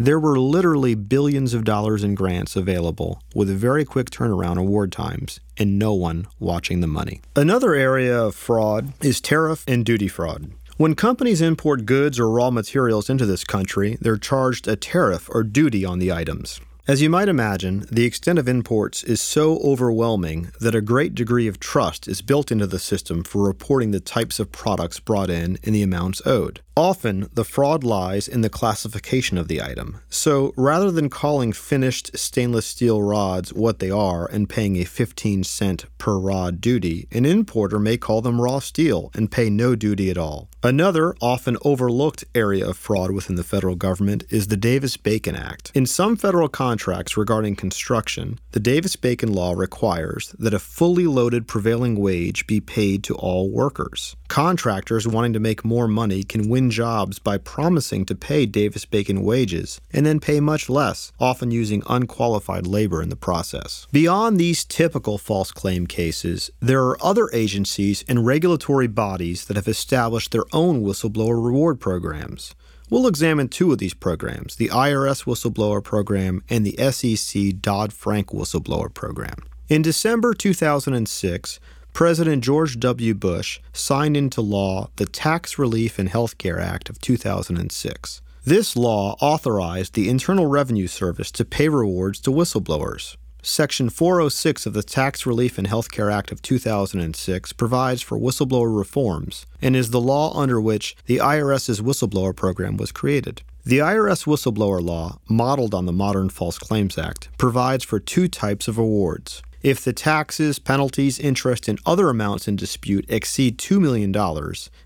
There 0.00 0.20
were 0.20 0.38
literally 0.38 0.94
billions 0.94 1.54
of 1.54 1.64
dollars 1.64 2.04
in 2.04 2.14
grants 2.14 2.54
available 2.54 3.20
with 3.34 3.48
very 3.48 3.84
quick 3.84 4.10
turnaround 4.10 4.56
award 4.56 4.92
times 4.92 5.40
and 5.56 5.76
no 5.76 5.92
one 5.92 6.28
watching 6.38 6.80
the 6.80 6.86
money. 6.86 7.20
Another 7.34 7.74
area 7.74 8.16
of 8.16 8.36
fraud 8.36 8.92
is 9.02 9.20
tariff 9.20 9.64
and 9.66 9.84
duty 9.84 10.06
fraud. 10.06 10.52
When 10.76 10.94
companies 10.94 11.40
import 11.40 11.84
goods 11.84 12.20
or 12.20 12.30
raw 12.30 12.52
materials 12.52 13.10
into 13.10 13.26
this 13.26 13.42
country, 13.42 13.98
they're 14.00 14.16
charged 14.16 14.68
a 14.68 14.76
tariff 14.76 15.28
or 15.32 15.42
duty 15.42 15.84
on 15.84 15.98
the 15.98 16.12
items. 16.12 16.60
As 16.86 17.02
you 17.02 17.10
might 17.10 17.28
imagine, 17.28 17.84
the 17.90 18.06
extent 18.06 18.38
of 18.38 18.48
imports 18.48 19.02
is 19.02 19.20
so 19.20 19.58
overwhelming 19.58 20.52
that 20.60 20.74
a 20.74 20.80
great 20.80 21.14
degree 21.14 21.46
of 21.46 21.60
trust 21.60 22.08
is 22.08 22.22
built 22.22 22.52
into 22.52 22.66
the 22.66 22.78
system 22.78 23.24
for 23.24 23.44
reporting 23.44 23.90
the 23.90 24.00
types 24.00 24.38
of 24.38 24.52
products 24.52 25.00
brought 25.00 25.28
in 25.28 25.58
and 25.64 25.74
the 25.74 25.82
amounts 25.82 26.22
owed. 26.24 26.60
Often, 26.78 27.28
the 27.34 27.42
fraud 27.42 27.82
lies 27.82 28.28
in 28.28 28.42
the 28.42 28.48
classification 28.48 29.36
of 29.36 29.48
the 29.48 29.60
item. 29.60 30.00
So, 30.08 30.54
rather 30.56 30.92
than 30.92 31.10
calling 31.10 31.52
finished 31.52 32.16
stainless 32.16 32.66
steel 32.66 33.02
rods 33.02 33.52
what 33.52 33.80
they 33.80 33.90
are 33.90 34.26
and 34.30 34.48
paying 34.48 34.76
a 34.76 34.84
15 34.84 35.42
cent 35.42 35.86
per 35.98 36.16
rod 36.16 36.60
duty, 36.60 37.08
an 37.10 37.26
importer 37.26 37.80
may 37.80 37.96
call 37.96 38.20
them 38.20 38.40
raw 38.40 38.60
steel 38.60 39.10
and 39.12 39.28
pay 39.28 39.50
no 39.50 39.74
duty 39.74 40.08
at 40.08 40.16
all. 40.16 40.48
Another, 40.62 41.16
often 41.20 41.56
overlooked 41.64 42.24
area 42.34 42.68
of 42.68 42.76
fraud 42.76 43.10
within 43.10 43.36
the 43.36 43.44
federal 43.44 43.74
government 43.74 44.24
is 44.30 44.46
the 44.46 44.56
Davis 44.56 44.96
Bacon 44.96 45.34
Act. 45.34 45.72
In 45.74 45.86
some 45.86 46.16
federal 46.16 46.48
contracts 46.48 47.16
regarding 47.16 47.56
construction, 47.56 48.38
the 48.52 48.60
Davis 48.60 48.96
Bacon 48.96 49.32
law 49.32 49.52
requires 49.52 50.34
that 50.38 50.54
a 50.54 50.58
fully 50.58 51.06
loaded 51.06 51.46
prevailing 51.48 51.96
wage 51.96 52.46
be 52.46 52.60
paid 52.60 53.04
to 53.04 53.14
all 53.14 53.50
workers. 53.50 54.16
Contractors 54.26 55.06
wanting 55.06 55.32
to 55.32 55.40
make 55.40 55.64
more 55.64 55.86
money 55.86 56.24
can 56.24 56.48
win 56.48 56.67
jobs 56.70 57.18
by 57.18 57.38
promising 57.38 58.04
to 58.06 58.14
pay 58.14 58.46
Davis 58.46 58.84
Bacon 58.84 59.22
wages 59.22 59.80
and 59.92 60.04
then 60.04 60.20
pay 60.20 60.40
much 60.40 60.68
less, 60.68 61.12
often 61.18 61.50
using 61.50 61.82
unqualified 61.88 62.66
labor 62.66 63.02
in 63.02 63.08
the 63.08 63.16
process. 63.16 63.86
Beyond 63.92 64.38
these 64.38 64.64
typical 64.64 65.18
false 65.18 65.52
claim 65.52 65.86
cases, 65.86 66.50
there 66.60 66.84
are 66.84 67.02
other 67.02 67.28
agencies 67.32 68.04
and 68.08 68.26
regulatory 68.26 68.86
bodies 68.88 69.46
that 69.46 69.56
have 69.56 69.68
established 69.68 70.32
their 70.32 70.44
own 70.52 70.82
whistleblower 70.82 71.44
reward 71.44 71.80
programs. 71.80 72.54
We'll 72.90 73.06
examine 73.06 73.48
two 73.48 73.70
of 73.72 73.78
these 73.78 73.92
programs 73.92 74.56
the 74.56 74.68
IRS 74.68 75.24
Whistleblower 75.24 75.84
Program 75.84 76.42
and 76.48 76.64
the 76.64 76.90
SEC 76.90 77.60
Dodd 77.60 77.92
Frank 77.92 78.28
Whistleblower 78.28 78.92
Program. 78.92 79.36
In 79.68 79.82
December 79.82 80.32
2006, 80.32 81.60
President 81.92 82.44
George 82.44 82.78
W. 82.78 83.14
Bush 83.14 83.60
signed 83.72 84.16
into 84.16 84.40
law 84.40 84.90
the 84.96 85.06
Tax 85.06 85.58
Relief 85.58 85.98
and 85.98 86.08
Health 86.08 86.38
Care 86.38 86.60
Act 86.60 86.88
of 86.88 87.00
2006. 87.00 88.22
This 88.44 88.76
law 88.76 89.16
authorized 89.20 89.94
the 89.94 90.08
Internal 90.08 90.46
Revenue 90.46 90.86
Service 90.86 91.30
to 91.32 91.44
pay 91.44 91.68
rewards 91.68 92.20
to 92.20 92.30
whistleblowers. 92.30 93.16
Section 93.42 93.88
406 93.88 94.66
of 94.66 94.74
the 94.74 94.82
Tax 94.82 95.24
Relief 95.24 95.58
and 95.58 95.66
Health 95.66 95.90
Care 95.90 96.10
Act 96.10 96.32
of 96.32 96.42
2006 96.42 97.52
provides 97.52 98.02
for 98.02 98.18
whistleblower 98.18 98.76
reforms 98.76 99.46
and 99.62 99.76
is 99.76 99.90
the 99.90 100.00
law 100.00 100.36
under 100.38 100.60
which 100.60 100.96
the 101.06 101.18
IRS's 101.18 101.80
whistleblower 101.80 102.34
program 102.34 102.76
was 102.76 102.92
created. 102.92 103.42
The 103.64 103.78
IRS 103.78 104.26
whistleblower 104.26 104.82
law, 104.82 105.18
modeled 105.28 105.74
on 105.74 105.86
the 105.86 105.92
modern 105.92 106.30
False 106.30 106.58
Claims 106.58 106.96
Act, 106.96 107.28
provides 107.38 107.84
for 107.84 108.00
two 108.00 108.28
types 108.28 108.66
of 108.66 108.78
awards 108.78 109.42
if 109.62 109.82
the 109.82 109.92
taxes, 109.92 110.58
penalties, 110.58 111.18
interest, 111.18 111.68
and 111.68 111.80
other 111.84 112.08
amounts 112.08 112.46
in 112.46 112.56
dispute 112.56 113.04
exceed 113.08 113.58
$2 113.58 113.80
million 113.80 114.14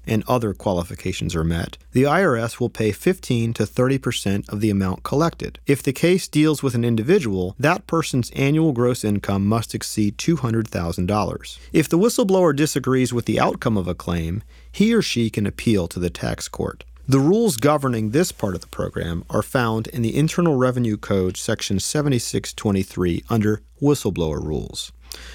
and 0.06 0.24
other 0.26 0.54
qualifications 0.54 1.34
are 1.34 1.44
met, 1.44 1.76
the 1.92 2.04
IRS 2.04 2.58
will 2.58 2.70
pay 2.70 2.92
15 2.92 3.52
to 3.54 3.66
30 3.66 3.98
percent 3.98 4.48
of 4.48 4.60
the 4.60 4.70
amount 4.70 5.02
collected. 5.02 5.58
If 5.66 5.82
the 5.82 5.92
case 5.92 6.26
deals 6.26 6.62
with 6.62 6.74
an 6.74 6.84
individual, 6.84 7.54
that 7.58 7.86
person's 7.86 8.30
annual 8.30 8.72
gross 8.72 9.04
income 9.04 9.46
must 9.46 9.74
exceed 9.74 10.16
$200,000. 10.18 11.58
If 11.72 11.88
the 11.88 11.98
whistleblower 11.98 12.56
disagrees 12.56 13.12
with 13.12 13.26
the 13.26 13.40
outcome 13.40 13.76
of 13.76 13.88
a 13.88 13.94
claim, 13.94 14.42
he 14.70 14.94
or 14.94 15.02
she 15.02 15.28
can 15.28 15.46
appeal 15.46 15.86
to 15.88 15.98
the 15.98 16.10
tax 16.10 16.48
court. 16.48 16.84
The 17.08 17.18
rules 17.18 17.56
governing 17.56 18.10
this 18.10 18.30
part 18.30 18.54
of 18.54 18.60
the 18.60 18.68
program 18.68 19.24
are 19.28 19.42
found 19.42 19.88
in 19.88 20.02
the 20.02 20.16
Internal 20.16 20.54
Revenue 20.54 20.96
Code, 20.96 21.36
Section 21.36 21.80
7623, 21.80 23.24
under 23.28 23.60
Whistleblower 23.82 24.40
Rules. 24.40 24.92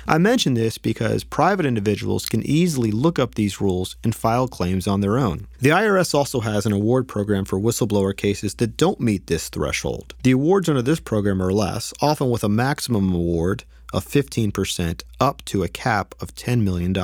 I 0.08 0.18
mention 0.18 0.54
this 0.54 0.78
because 0.78 1.26
private 1.26 1.66
individuals 1.66 2.26
can 2.26 2.42
easily 2.44 2.90
look 2.90 3.20
up 3.20 3.36
these 3.36 3.60
rules 3.60 3.98
and 4.02 4.16
file 4.16 4.48
claims 4.48 4.88
on 4.88 5.02
their 5.02 5.18
own. 5.18 5.46
The 5.60 5.72
IRS 5.72 6.16
also 6.16 6.40
has 6.40 6.66
an 6.66 6.72
award 6.72 7.06
program 7.10 7.44
for 7.44 7.60
whistleblower 7.60 8.16
cases 8.16 8.56
that 8.56 8.78
don't 8.78 9.02
meet 9.02 9.28
this 9.28 9.50
threshold. 9.50 10.16
The 10.24 10.32
awards 10.32 10.70
under 10.70 10.82
this 10.82 11.02
program 11.02 11.42
are 11.42 11.52
less, 11.52 11.94
often 12.02 12.30
with 12.30 12.46
a 12.46 12.50
maximum 12.50 13.14
award 13.14 13.66
of 13.94 14.08
15% 14.08 15.04
up 15.20 15.44
to 15.46 15.64
a 15.64 15.68
cap 15.68 16.16
of 16.22 16.34
$10 16.34 16.62
million. 16.62 16.96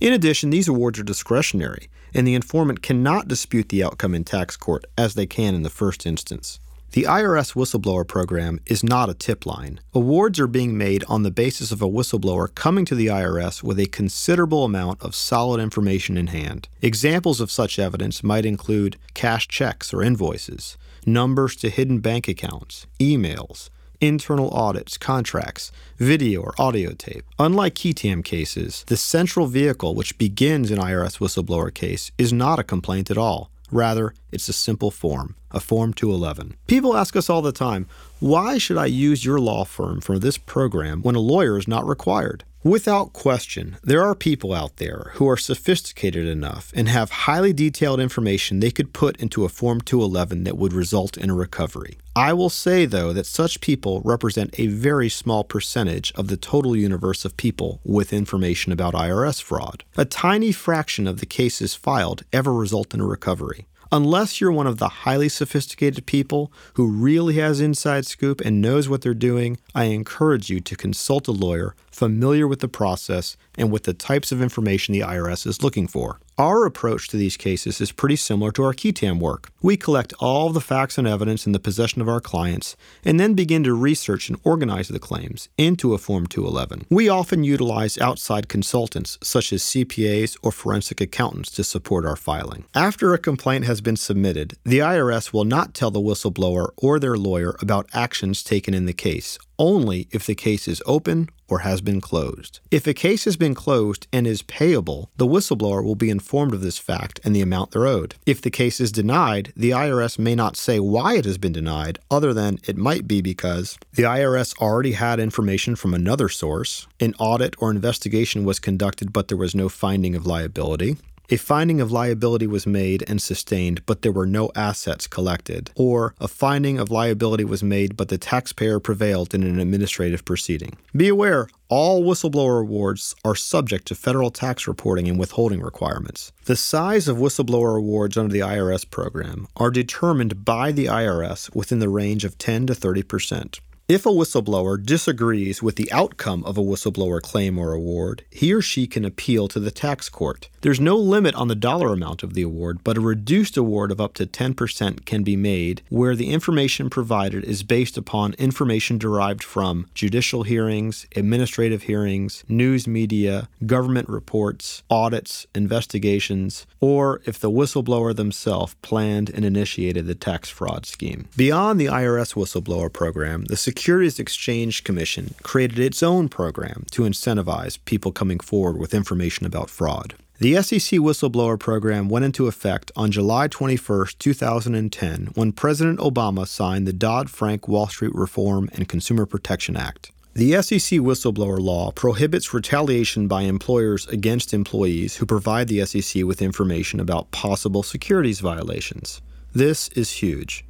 In 0.00 0.12
addition, 0.12 0.50
these 0.50 0.68
awards 0.68 0.98
are 0.98 1.04
discretionary, 1.04 1.88
and 2.16 2.26
the 2.26 2.34
informant 2.34 2.80
cannot 2.80 3.28
dispute 3.28 3.68
the 3.68 3.84
outcome 3.84 4.14
in 4.14 4.24
tax 4.24 4.56
court 4.56 4.86
as 4.96 5.14
they 5.14 5.26
can 5.26 5.54
in 5.54 5.62
the 5.62 5.70
first 5.70 6.06
instance. 6.06 6.58
The 6.92 7.02
IRS 7.02 7.52
whistleblower 7.52 8.08
program 8.08 8.58
is 8.64 8.82
not 8.82 9.10
a 9.10 9.14
tip 9.14 9.44
line. 9.44 9.80
Awards 9.92 10.40
are 10.40 10.46
being 10.46 10.78
made 10.78 11.04
on 11.08 11.24
the 11.24 11.30
basis 11.30 11.70
of 11.70 11.82
a 11.82 11.88
whistleblower 11.88 12.54
coming 12.54 12.86
to 12.86 12.94
the 12.94 13.08
IRS 13.08 13.62
with 13.62 13.78
a 13.78 13.84
considerable 13.86 14.64
amount 14.64 15.02
of 15.02 15.14
solid 15.14 15.60
information 15.60 16.16
in 16.16 16.28
hand. 16.28 16.68
Examples 16.80 17.38
of 17.38 17.50
such 17.50 17.78
evidence 17.78 18.22
might 18.22 18.46
include 18.46 18.96
cash 19.12 19.46
checks 19.46 19.92
or 19.92 20.02
invoices, 20.02 20.78
numbers 21.04 21.54
to 21.56 21.68
hidden 21.68 21.98
bank 21.98 22.28
accounts, 22.28 22.86
emails, 22.98 23.68
internal 24.00 24.50
audits, 24.50 24.96
contracts, 24.98 25.72
video 25.98 26.42
or 26.42 26.54
audio 26.58 26.92
tape. 26.92 27.24
Unlike 27.38 27.74
qui 27.74 27.92
tam 27.92 28.22
cases, 28.22 28.84
the 28.86 28.96
central 28.96 29.46
vehicle 29.46 29.94
which 29.94 30.18
begins 30.18 30.70
an 30.70 30.78
IRS 30.78 31.18
whistleblower 31.18 31.72
case 31.72 32.12
is 32.18 32.32
not 32.32 32.58
a 32.58 32.64
complaint 32.64 33.10
at 33.10 33.18
all. 33.18 33.50
Rather, 33.70 34.14
it's 34.30 34.48
a 34.48 34.52
simple 34.52 34.90
form, 34.90 35.34
a 35.50 35.58
Form 35.58 35.92
211. 35.92 36.54
People 36.66 36.96
ask 36.96 37.16
us 37.16 37.28
all 37.28 37.42
the 37.42 37.50
time, 37.50 37.86
why 38.20 38.58
should 38.58 38.78
I 38.78 38.86
use 38.86 39.24
your 39.24 39.40
law 39.40 39.64
firm 39.64 40.00
for 40.00 40.18
this 40.18 40.38
program 40.38 41.02
when 41.02 41.16
a 41.16 41.20
lawyer 41.20 41.58
is 41.58 41.66
not 41.66 41.86
required? 41.86 42.44
Without 42.66 43.12
question, 43.12 43.76
there 43.84 44.02
are 44.02 44.16
people 44.16 44.52
out 44.52 44.78
there 44.78 45.12
who 45.14 45.28
are 45.28 45.36
sophisticated 45.36 46.26
enough 46.26 46.72
and 46.74 46.88
have 46.88 47.10
highly 47.28 47.52
detailed 47.52 48.00
information 48.00 48.58
they 48.58 48.72
could 48.72 48.92
put 48.92 49.16
into 49.18 49.44
a 49.44 49.48
Form 49.48 49.80
211 49.80 50.42
that 50.42 50.58
would 50.58 50.72
result 50.72 51.16
in 51.16 51.30
a 51.30 51.34
recovery. 51.34 51.96
I 52.16 52.32
will 52.32 52.50
say, 52.50 52.84
though, 52.84 53.12
that 53.12 53.24
such 53.24 53.60
people 53.60 54.00
represent 54.04 54.58
a 54.58 54.66
very 54.66 55.08
small 55.08 55.44
percentage 55.44 56.12
of 56.16 56.26
the 56.26 56.36
total 56.36 56.74
universe 56.74 57.24
of 57.24 57.36
people 57.36 57.80
with 57.84 58.12
information 58.12 58.72
about 58.72 58.94
IRS 58.94 59.40
fraud. 59.40 59.84
A 59.96 60.04
tiny 60.04 60.50
fraction 60.50 61.06
of 61.06 61.20
the 61.20 61.26
cases 61.26 61.76
filed 61.76 62.24
ever 62.32 62.52
result 62.52 62.92
in 62.92 63.00
a 63.00 63.06
recovery. 63.06 63.68
Unless 63.92 64.40
you're 64.40 64.50
one 64.50 64.66
of 64.66 64.78
the 64.78 64.88
highly 64.88 65.28
sophisticated 65.28 66.06
people 66.06 66.52
who 66.74 66.90
really 66.90 67.34
has 67.34 67.60
inside 67.60 68.04
scoop 68.04 68.40
and 68.40 68.60
knows 68.60 68.88
what 68.88 69.02
they're 69.02 69.14
doing, 69.14 69.58
I 69.76 69.84
encourage 69.84 70.50
you 70.50 70.58
to 70.60 70.76
consult 70.76 71.28
a 71.28 71.32
lawyer 71.32 71.76
familiar 71.96 72.46
with 72.46 72.60
the 72.60 72.68
process 72.68 73.38
and 73.56 73.72
with 73.72 73.84
the 73.84 73.94
types 73.94 74.30
of 74.30 74.42
information 74.42 74.92
the 74.92 75.00
IRS 75.00 75.46
is 75.46 75.62
looking 75.62 75.88
for. 75.88 76.20
Our 76.38 76.66
approach 76.66 77.08
to 77.08 77.16
these 77.16 77.38
cases 77.38 77.80
is 77.80 77.92
pretty 77.92 78.16
similar 78.16 78.52
to 78.52 78.64
our 78.64 78.74
qui 78.74 78.92
tam 78.92 79.18
work. 79.18 79.48
We 79.62 79.78
collect 79.78 80.12
all 80.20 80.50
the 80.50 80.60
facts 80.60 80.98
and 80.98 81.08
evidence 81.08 81.46
in 81.46 81.52
the 81.52 81.58
possession 81.58 82.02
of 82.02 82.10
our 82.10 82.20
clients 82.20 82.76
and 83.02 83.18
then 83.18 83.32
begin 83.32 83.64
to 83.64 83.72
research 83.72 84.28
and 84.28 84.38
organize 84.44 84.88
the 84.88 84.98
claims 84.98 85.48
into 85.56 85.94
a 85.94 85.98
Form 85.98 86.26
211. 86.26 86.84
We 86.90 87.08
often 87.08 87.42
utilize 87.42 87.96
outside 87.96 88.50
consultants 88.50 89.16
such 89.22 89.50
as 89.50 89.62
CPAs 89.62 90.36
or 90.42 90.52
forensic 90.52 91.00
accountants 91.00 91.50
to 91.52 91.64
support 91.64 92.04
our 92.04 92.16
filing. 92.16 92.66
After 92.74 93.14
a 93.14 93.18
complaint 93.18 93.64
has 93.64 93.80
been 93.80 93.96
submitted, 93.96 94.58
the 94.64 94.80
IRS 94.80 95.32
will 95.32 95.46
not 95.46 95.72
tell 95.72 95.90
the 95.90 96.00
whistleblower 96.00 96.68
or 96.76 96.98
their 96.98 97.16
lawyer 97.16 97.56
about 97.62 97.88
actions 97.94 98.42
taken 98.42 98.74
in 98.74 98.84
the 98.84 98.92
case, 98.92 99.38
only 99.58 100.06
if 100.10 100.26
the 100.26 100.34
case 100.34 100.68
is 100.68 100.82
open 100.84 101.30
or 101.48 101.60
has 101.60 101.80
been 101.80 102.00
closed. 102.00 102.60
If 102.70 102.86
a 102.86 102.94
case 102.94 103.24
has 103.24 103.36
been 103.36 103.54
closed 103.54 104.06
and 104.12 104.26
is 104.26 104.42
payable, 104.42 105.10
the 105.16 105.26
whistleblower 105.26 105.82
will 105.82 105.94
be 105.94 106.10
informed 106.10 106.54
of 106.54 106.60
this 106.60 106.78
fact 106.78 107.20
and 107.24 107.34
the 107.34 107.42
amount 107.42 107.70
they're 107.70 107.86
owed. 107.86 108.14
If 108.26 108.40
the 108.40 108.50
case 108.50 108.80
is 108.80 108.92
denied, 108.92 109.52
the 109.56 109.70
IRS 109.70 110.18
may 110.18 110.34
not 110.34 110.56
say 110.56 110.80
why 110.80 111.16
it 111.16 111.24
has 111.24 111.38
been 111.38 111.52
denied, 111.52 111.98
other 112.10 112.32
than 112.32 112.58
it 112.66 112.76
might 112.76 113.06
be 113.06 113.20
because 113.20 113.78
the 113.92 114.04
IRS 114.04 114.56
already 114.58 114.92
had 114.92 115.20
information 115.20 115.76
from 115.76 115.94
another 115.94 116.28
source, 116.28 116.86
an 117.00 117.14
audit 117.18 117.54
or 117.58 117.70
investigation 117.70 118.44
was 118.44 118.58
conducted 118.58 119.12
but 119.12 119.28
there 119.28 119.36
was 119.36 119.54
no 119.54 119.68
finding 119.68 120.14
of 120.14 120.26
liability, 120.26 120.96
a 121.28 121.36
finding 121.36 121.80
of 121.80 121.90
liability 121.90 122.46
was 122.46 122.66
made 122.66 123.04
and 123.08 123.20
sustained, 123.20 123.84
but 123.86 124.02
there 124.02 124.12
were 124.12 124.26
no 124.26 124.50
assets 124.54 125.06
collected, 125.06 125.70
or 125.74 126.14
a 126.20 126.28
finding 126.28 126.78
of 126.78 126.90
liability 126.90 127.44
was 127.44 127.62
made, 127.62 127.96
but 127.96 128.08
the 128.08 128.18
taxpayer 128.18 128.78
prevailed 128.78 129.34
in 129.34 129.42
an 129.42 129.58
administrative 129.58 130.24
proceeding. 130.24 130.76
Be 130.94 131.08
aware, 131.08 131.48
all 131.68 132.04
whistleblower 132.04 132.60
awards 132.60 133.14
are 133.24 133.34
subject 133.34 133.86
to 133.88 133.94
federal 133.94 134.30
tax 134.30 134.68
reporting 134.68 135.08
and 135.08 135.18
withholding 135.18 135.60
requirements. 135.60 136.32
The 136.44 136.54
size 136.54 137.08
of 137.08 137.16
whistleblower 137.16 137.76
awards 137.76 138.16
under 138.16 138.32
the 138.32 138.40
IRS 138.40 138.88
program 138.88 139.48
are 139.56 139.70
determined 139.70 140.44
by 140.44 140.70
the 140.70 140.86
IRS 140.86 141.54
within 141.56 141.80
the 141.80 141.88
range 141.88 142.24
of 142.24 142.38
10 142.38 142.68
to 142.68 142.74
30 142.74 143.02
percent. 143.02 143.60
If 143.88 144.04
a 144.04 144.08
whistleblower 144.08 144.84
disagrees 144.84 145.62
with 145.62 145.76
the 145.76 145.92
outcome 145.92 146.42
of 146.42 146.58
a 146.58 146.60
whistleblower 146.60 147.22
claim 147.22 147.56
or 147.56 147.72
award, 147.72 148.24
he 148.32 148.52
or 148.52 148.60
she 148.60 148.88
can 148.88 149.04
appeal 149.04 149.46
to 149.46 149.60
the 149.60 149.70
tax 149.70 150.08
court. 150.08 150.48
There's 150.62 150.80
no 150.80 150.96
limit 150.96 151.36
on 151.36 151.46
the 151.46 151.54
dollar 151.54 151.92
amount 151.92 152.24
of 152.24 152.34
the 152.34 152.42
award, 152.42 152.80
but 152.82 152.96
a 152.96 153.00
reduced 153.00 153.56
award 153.56 153.92
of 153.92 154.00
up 154.00 154.14
to 154.14 154.26
10% 154.26 155.04
can 155.04 155.22
be 155.22 155.36
made 155.36 155.82
where 155.88 156.16
the 156.16 156.30
information 156.30 156.90
provided 156.90 157.44
is 157.44 157.62
based 157.62 157.96
upon 157.96 158.34
information 158.40 158.98
derived 158.98 159.44
from 159.44 159.86
judicial 159.94 160.42
hearings, 160.42 161.06
administrative 161.14 161.82
hearings, 161.84 162.42
news 162.48 162.88
media, 162.88 163.48
government 163.66 164.08
reports, 164.08 164.82
audits, 164.90 165.46
investigations, 165.54 166.66
or 166.80 167.20
if 167.24 167.38
the 167.38 167.52
whistleblower 167.52 168.16
themselves 168.16 168.74
planned 168.82 169.30
and 169.30 169.44
initiated 169.44 170.08
the 170.08 170.16
tax 170.16 170.48
fraud 170.48 170.86
scheme. 170.86 171.28
Beyond 171.36 171.80
the 171.80 171.86
IRS 171.86 172.34
whistleblower 172.34 172.92
program, 172.92 173.44
the 173.44 173.56
Securities 173.76 174.18
Exchange 174.18 174.84
Commission 174.84 175.34
created 175.42 175.78
its 175.78 176.02
own 176.02 176.30
program 176.30 176.86
to 176.92 177.02
incentivize 177.02 177.78
people 177.84 178.10
coming 178.10 178.40
forward 178.40 178.78
with 178.78 178.94
information 178.94 179.44
about 179.44 179.68
fraud. 179.68 180.14
The 180.38 180.54
SEC 180.62 180.98
whistleblower 180.98 181.60
program 181.60 182.08
went 182.08 182.24
into 182.24 182.46
effect 182.46 182.90
on 182.96 183.10
July 183.10 183.48
21, 183.48 184.06
2010, 184.18 185.26
when 185.34 185.52
President 185.52 185.98
Obama 185.98 186.48
signed 186.48 186.86
the 186.88 186.94
Dodd 186.94 187.28
Frank 187.28 187.68
Wall 187.68 187.86
Street 187.86 188.14
Reform 188.14 188.70
and 188.72 188.88
Consumer 188.88 189.26
Protection 189.26 189.76
Act. 189.76 190.10
The 190.32 190.52
SEC 190.62 191.00
whistleblower 191.00 191.60
law 191.60 191.92
prohibits 191.92 192.54
retaliation 192.54 193.28
by 193.28 193.42
employers 193.42 194.06
against 194.06 194.54
employees 194.54 195.16
who 195.16 195.26
provide 195.26 195.68
the 195.68 195.84
SEC 195.84 196.24
with 196.24 196.40
information 196.40 196.98
about 196.98 197.30
possible 197.30 197.82
securities 197.82 198.40
violations. 198.40 199.20
This 199.52 199.88
is 199.88 200.10
huge. 200.22 200.65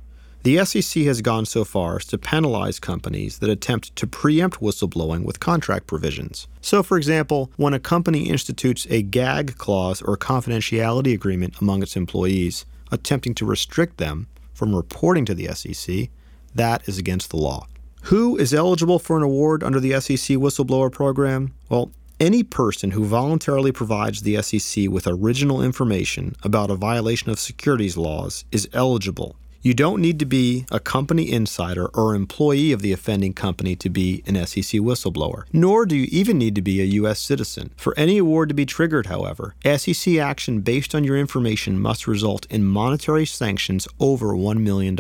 The 0.47 0.65
SEC 0.65 1.03
has 1.07 1.23
gone 1.23 1.45
so 1.45 1.65
far 1.65 1.97
as 1.97 2.05
to 2.05 2.19
penalize 2.19 2.79
companies 2.79 3.41
that 3.41 3.51
attempt 3.51 3.97
to 3.97 4.07
preempt 4.07 4.61
whistleblowing 4.61 5.25
with 5.25 5.41
contract 5.41 5.89
provisions. 5.89 6.47
So, 6.61 6.85
for 6.85 6.97
example, 6.97 7.51
when 7.57 7.75
a 7.75 7.81
company 7.81 8.29
institutes 8.29 8.87
a 8.89 9.03
gag 9.03 9.59
clause 9.59 10.01
or 10.01 10.17
confidentiality 10.17 11.13
agreement 11.13 11.61
among 11.61 11.83
its 11.83 11.97
employees, 11.97 12.65
attempting 12.93 13.35
to 13.35 13.45
restrict 13.45 13.97
them 13.97 14.29
from 14.55 14.73
reporting 14.73 15.25
to 15.25 15.35
the 15.35 15.49
SEC, 15.49 16.11
that 16.55 16.89
is 16.89 16.97
against 16.97 17.31
the 17.31 17.39
law. 17.39 17.67
Who 18.03 18.37
is 18.37 18.55
eligible 18.55 19.01
for 19.01 19.17
an 19.17 19.25
award 19.25 19.65
under 19.65 19.81
the 19.81 20.01
SEC 20.01 20.37
whistleblower 20.37 20.93
program? 20.93 21.55
Well, 21.69 21.91
any 22.21 22.45
person 22.45 22.93
who 22.93 23.05
voluntarily 23.05 23.73
provides 23.73 24.23
the 24.23 24.41
SEC 24.41 24.89
with 24.91 25.09
original 25.09 25.61
information 25.61 26.37
about 26.45 26.71
a 26.71 26.77
violation 26.77 27.31
of 27.31 27.41
securities 27.41 27.97
laws 27.97 28.45
is 28.53 28.69
eligible 28.73 29.35
you 29.63 29.75
don't 29.75 30.01
need 30.01 30.19
to 30.19 30.27
be 30.27 30.67
a 30.71 30.81
company 30.81 31.31
insider 31.31 31.87
or 31.89 32.15
employee 32.15 32.73
of 32.73 32.83
the 32.83 32.93
offending 32.93 33.33
company 33.33 33.77
to 33.77 33.91
be 33.91 34.23
an 34.27 34.35
SEC 34.47 34.81
whistleblower, 34.81 35.45
nor 35.53 35.87
do 35.87 35.97
you 35.97 36.07
even 36.11 36.39
need 36.39 36.55
to 36.55 36.63
be 36.63 36.81
a 36.81 36.85
U.S. 37.01 37.19
citizen. 37.19 37.71
For 37.77 37.95
any 37.99 38.19
award 38.19 38.49
to 38.49 38.55
be 38.55 38.67
triggered, 38.67 39.07
however, 39.07 39.55
SEC 39.65 40.17
action 40.17 40.61
based 40.61 40.95
on 40.95 41.05
your 41.05 41.17
information 41.17 41.79
must 41.79 42.07
result 42.07 42.47
in 42.47 42.65
monetary 42.65 43.27
sanctions 43.27 43.89
over 43.99 44.29
$1 44.29 44.59
million. 44.61 44.97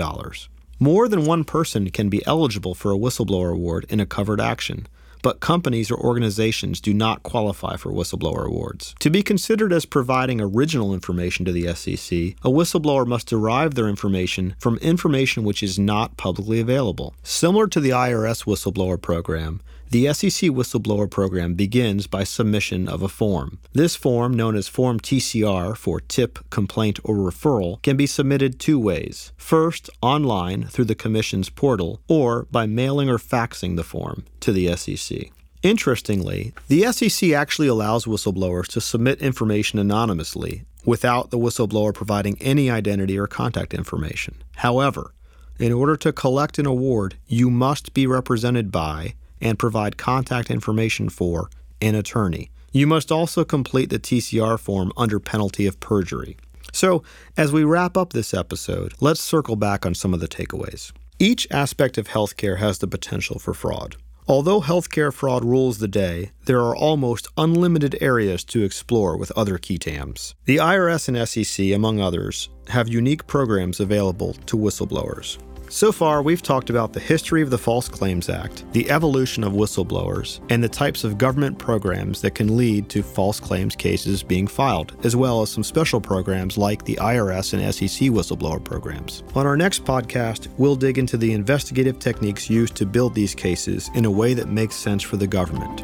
More 0.79 1.09
than 1.09 1.25
one 1.25 1.45
person 1.45 1.91
can 1.91 2.09
be 2.09 2.27
eligible 2.27 2.75
for 2.75 2.93
a 2.93 2.99
whistleblower 2.99 3.53
award 3.53 3.87
in 3.89 4.01
a 4.01 4.07
covered 4.07 4.41
action 4.41 4.87
but 5.27 5.41
companies 5.41 5.91
or 5.91 5.99
organizations 5.99 6.81
do 6.81 6.95
not 6.95 7.25
qualify 7.25 7.75
for 7.75 7.91
whistleblower 7.91 8.47
awards. 8.47 8.95
To 9.01 9.11
be 9.11 9.25
considered 9.25 9.73
as 9.73 9.85
providing 9.85 10.41
original 10.41 10.95
information 10.95 11.45
to 11.47 11.51
the 11.51 11.75
SEC, 11.75 12.37
a 12.45 12.49
whistleblower 12.49 13.05
must 13.05 13.27
derive 13.27 13.75
their 13.75 13.89
information 13.89 14.55
from 14.61 14.77
information 14.77 15.43
which 15.43 15.65
is 15.65 15.81
not 15.81 16.17
publicly 16.17 16.61
available. 16.61 17.17
Similar 17.25 17.67
to 17.67 17.81
the 17.81 17.91
IRS 17.91 18.45
whistleblower 18.45 19.03
program, 19.03 19.61
the 19.91 20.13
SEC 20.13 20.51
whistleblower 20.51 21.09
program 21.11 21.55
begins 21.55 22.07
by 22.07 22.25
submission 22.25 22.89
of 22.89 23.03
a 23.03 23.09
form. 23.09 23.59
This 23.73 23.95
form, 23.95 24.35
known 24.35 24.57
as 24.57 24.69
Form 24.69 24.99
TCR 24.99 25.77
for 25.77 26.01
tip, 26.01 26.39
complaint, 26.51 26.99
or 27.05 27.17
referral, 27.17 27.81
can 27.83 27.97
be 27.97 28.07
submitted 28.07 28.59
two 28.59 28.79
ways. 28.79 29.33
First, 29.37 29.89
online 30.03 30.65
through 30.65 30.87
the 30.87 30.95
Commission's 30.95 31.49
portal, 31.51 32.01
or 32.09 32.47
by 32.51 32.67
mailing 32.67 33.09
or 33.09 33.19
faxing 33.19 33.77
the 33.77 33.85
form 33.85 34.25
to 34.41 34.53
the 34.53 34.75
SEC. 34.77 35.31
Interestingly, 35.63 36.53
the 36.69 36.91
SEC 36.93 37.31
actually 37.31 37.69
allows 37.69 38.05
whistleblowers 38.05 38.67
to 38.69 38.81
submit 38.81 39.21
information 39.21 39.79
anonymously 39.79 40.65
without 40.85 41.31
the 41.31 41.39
whistleblower 41.39 41.93
providing 41.93 42.41
any 42.41 42.71
identity 42.71 43.19
or 43.19 43.27
contact 43.27 43.75
information. 43.75 44.37
However, 44.57 45.13
in 45.59 45.73
order 45.73 45.97
to 45.97 46.13
collect 46.13 46.59
an 46.59 46.67
award, 46.67 47.17
you 47.27 47.51
must 47.51 47.95
be 47.95 48.07
represented 48.07 48.71
by 48.71 49.15
and 49.47 49.59
provide 49.59 49.97
contact 49.97 50.51
information 50.51 51.09
for 51.09 51.49
an 51.81 51.95
attorney. 51.95 52.51
You 52.73 52.87
must 52.87 53.13
also 53.13 53.45
complete 53.45 53.91
the 53.91 53.99
TCR 53.99 54.59
form 54.59 54.93
under 54.97 55.21
penalty 55.21 55.67
of 55.67 55.79
perjury. 55.81 56.37
So, 56.73 57.03
as 57.37 57.53
we 57.53 57.65
wrap 57.65 57.97
up 57.97 58.13
this 58.13 58.35
episode, 58.35 58.93
let's 59.01 59.21
circle 59.21 59.57
back 59.57 59.87
on 59.87 59.95
some 59.95 60.13
of 60.13 60.21
the 60.21 60.29
takeaways. 60.29 60.93
Each 61.19 61.47
aspect 61.51 61.97
of 61.97 62.09
healthcare 62.09 62.59
has 62.59 62.79
the 62.79 62.87
potential 62.87 63.39
for 63.39 63.55
fraud. 63.55 63.97
Although 64.29 64.61
healthcare 64.61 65.13
fraud 65.13 65.45
rules 65.45 65.79
the 65.79 65.89
day, 65.89 66.33
there 66.47 66.61
are 66.61 66.75
almost 66.75 67.29
unlimited 67.39 67.97
areas 68.01 68.43
to 68.45 68.65
explore 68.65 69.17
with 69.17 69.31
other 69.37 69.57
qui 69.57 69.79
tams. 69.79 70.35
The 70.47 70.57
IRS 70.57 71.09
and 71.09 71.29
SEC, 71.29 71.73
among 71.73 72.01
others, 72.01 72.49
have 72.69 72.89
unique 72.89 73.27
programs 73.29 73.79
available 73.79 74.35
to 74.35 74.57
whistleblowers. 74.57 75.39
So 75.69 75.91
far, 75.91 76.23
we've 76.23 76.43
talked 76.43 76.71
about 76.71 76.93
the 76.93 77.01
history 77.01 77.43
of 77.43 77.51
the 77.51 77.59
False 77.59 77.89
Claims 77.89 78.29
Act, 78.29 78.65
the 78.73 78.89
evolution 78.89 79.43
of 79.43 79.53
whistleblowers, 79.53 80.41
and 80.49 80.63
the 80.63 80.69
types 80.69 81.03
of 81.03 81.19
government 81.19 81.59
programs 81.59 82.21
that 82.23 82.37
can 82.37 82.57
lead 82.57 82.89
to 82.91 83.03
false 83.03 83.41
claims 83.41 83.75
cases 83.75 84.23
being 84.23 84.47
filed, 84.47 84.97
as 85.05 85.17
well 85.17 85.43
as 85.43 85.51
some 85.51 85.65
special 85.65 86.01
programs 86.01 86.57
like 86.57 86.85
the 86.85 86.97
IRS 86.97 87.53
and 87.53 87.75
SEC 87.75 88.11
whistleblower 88.11 88.63
programs. 88.63 89.25
On 89.35 89.45
our 89.45 89.57
next 89.57 89.85
podcast, 89.85 90.49
we'll 90.57 90.77
dig 90.77 90.99
into 90.99 91.17
the 91.17 91.33
investigative 91.33 91.99
techniques 91.99 92.49
used 92.49 92.77
to 92.77 92.87
build 92.87 93.15
these 93.15 93.35
cases 93.35 93.91
in 93.95 94.05
a 94.05 94.11
way 94.11 94.35
that 94.35 94.49
makes 94.49 94.77
sense 94.77 95.03
for 95.03 95.17
the 95.17 95.27
government. 95.27 95.83